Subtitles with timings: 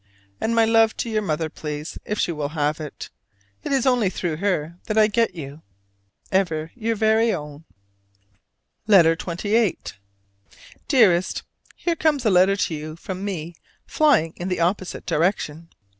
[0.39, 3.11] And my love to your mother, please, if she will have it.
[3.63, 5.61] It is only through her that I get you.
[6.31, 7.65] Ever your very own.
[8.87, 9.77] LETTER XXVIII.
[10.87, 11.43] Dearest:
[11.75, 13.53] Here comes a letter to you from me
[13.85, 15.69] flying in the opposite direction.